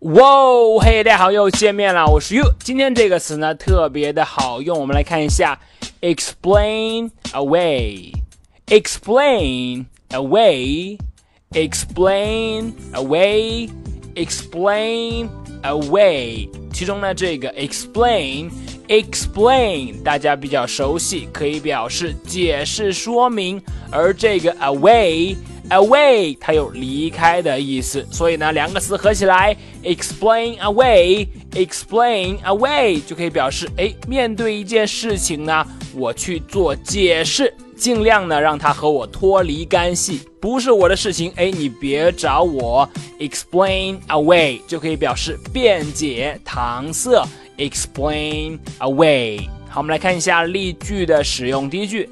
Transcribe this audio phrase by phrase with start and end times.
[0.00, 2.54] 哇哦，嘿，大家好，又见面了，我是 You。
[2.60, 5.60] 今天这个词呢特别的好用，我们来看一下
[6.00, 15.28] ，explain away，explain away，explain away，explain
[15.64, 16.48] away。
[16.72, 23.60] 其中呢，这个 explain，explain 大家比较熟悉，可以表示解释说明，
[23.90, 25.36] 而这个 away。
[25.70, 47.24] Away 它有离开的意思，所以呢，两个词合起来，explain away，explain away 就可以表示，哎，面对一件事情呢，我去做解释，尽量呢让它和我脱离干系，不是我的事情，哎，你别找我，explain away 就可以表示辩解、搪塞
[47.56, 49.48] ，explain away。
[49.68, 52.08] 好，我们来看一下例句的使用，第一句。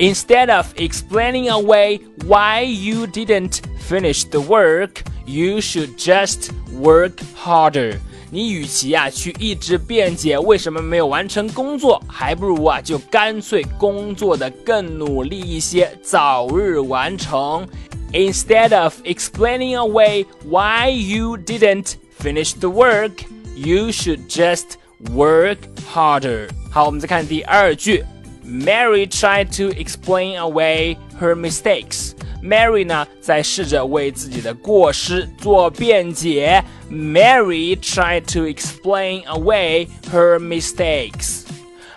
[0.00, 7.98] Instead of explaining away why you didn't finish the work, you should just work harder.
[8.30, 17.66] 你与其啊去一直辩解为什么没有完成工作，还不如啊就干脆工作的更努力一些，早日完成。
[18.12, 24.74] Instead of explaining away why you didn't finish the work, you should just
[25.14, 25.58] work
[25.92, 26.48] harder.
[26.70, 28.04] 好，我们再看第二句。
[28.43, 32.11] Mary tried to explain away her mistakes.
[32.43, 36.63] Mary 呢，在试着为自己的过失做辩解。
[36.91, 41.43] Mary tried to explain away her mistakes.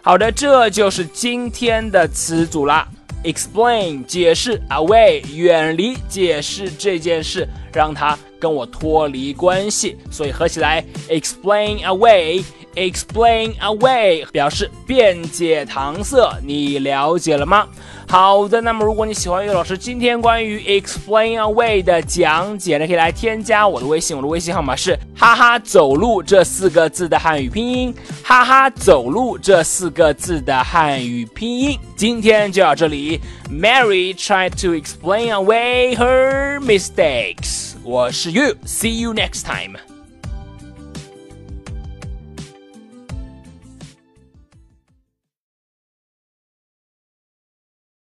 [0.03, 2.87] 好的，这就是今天的词组啦。
[3.25, 12.45] Explain 解释，away 远离解释这件事，让它跟我脱离关系，所以合起来，explain away。
[12.77, 17.69] Explain away 表示辩解搪塞，你了解了吗？
[18.09, 31.79] 好的，那么如果你喜欢岳老师今天关于 explain away 的讲解呢，可以来添加我的微信，我的微信号码是哈哈走路这四个字的汉语拼音，哈哈走路这四个字的汉语拼音。
[31.97, 37.75] 今天就到这里，Mary tried to explain away her mistakes。
[37.85, 39.94] 我是 Yu，see you next time。